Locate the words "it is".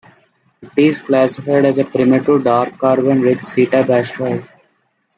0.63-0.99